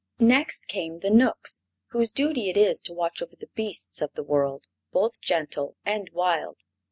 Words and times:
Next 0.17 0.65
came 0.67 1.01
the 1.01 1.11
Knooks, 1.11 1.61
whose 1.89 2.09
duty 2.09 2.49
it 2.49 2.57
is 2.57 2.81
to 2.81 2.91
watch 2.93 3.21
over 3.21 3.35
the 3.35 3.51
beasts 3.53 4.01
of 4.01 4.11
the 4.13 4.23
world, 4.23 4.65
both 4.91 5.21
gentle 5.21 5.75
and 5.85 6.09
wild. 6.11 6.57